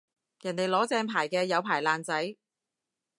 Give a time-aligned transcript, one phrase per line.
[0.41, 2.35] 人哋攞正牌嘅有牌爛仔